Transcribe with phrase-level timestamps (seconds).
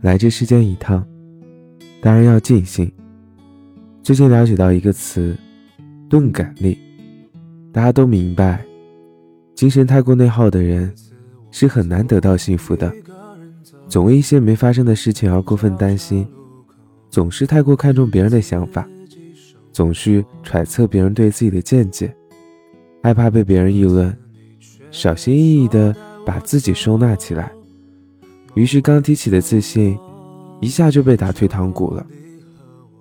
[0.00, 1.04] 来这世间一趟，
[2.00, 2.90] 当然要尽兴。
[4.00, 5.36] 最近了解到一个词，
[6.08, 6.78] 钝感力。
[7.72, 8.64] 大家都明白，
[9.56, 10.94] 精神太过内耗的人
[11.50, 12.92] 是很难得到幸福的。
[13.88, 16.26] 总为一些没发生的事情而过分担心，
[17.10, 18.88] 总是太过看重别人的想法，
[19.72, 22.14] 总是揣测别人对自己的见解，
[23.02, 24.16] 害怕被别人议论，
[24.92, 25.94] 小心翼翼地
[26.24, 27.50] 把自己收纳起来。
[28.54, 29.96] 于是，刚提起的自信，
[30.60, 32.04] 一下就被打退堂鼓了。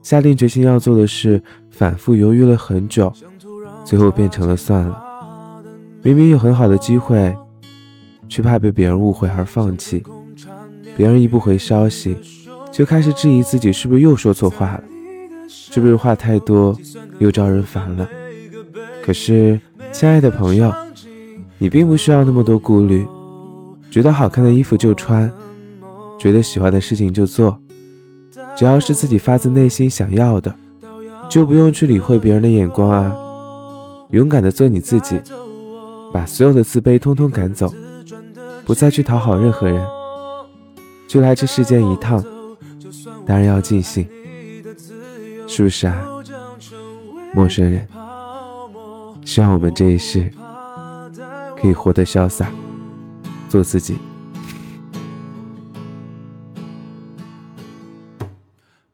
[0.04, 3.12] 下定决心要做的事，反复犹豫了很久，
[3.84, 5.04] 最后变成了算了。
[6.04, 7.36] 明明有很好的机会，
[8.30, 10.04] 却怕被别人误会而放弃。
[10.96, 12.16] 别人一不回消息，
[12.72, 14.84] 就开始质疑自己是不是又说错话了，
[15.48, 16.77] 是不是话太多
[17.20, 18.08] 又招人烦了。
[19.04, 19.60] 可是，
[19.91, 20.74] 亲爱的朋友，
[21.58, 23.05] 你并不需要那么多顾虑，
[23.98, 25.28] 觉得好看的衣服就穿。
[26.20, 27.60] 觉得喜欢的事情就做，
[28.55, 30.54] 只要是自己发自内心想要的，
[31.27, 33.12] 就不用去理会别人的眼光啊！
[34.12, 35.20] 勇敢的做你自己，
[36.13, 37.74] 把所有的自卑通通赶走，
[38.68, 39.84] 不再去讨好任何人，
[41.08, 42.24] 就来这世间一趟，
[43.26, 44.08] 当然要尽兴，
[45.48, 46.05] 是不是啊？
[47.34, 47.88] 陌生人，
[49.26, 50.32] 希望我们这一世
[51.60, 52.52] 可以活得潇洒，
[53.49, 53.98] 做自己。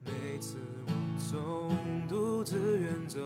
[0.05, 3.19] 每次我总独自远走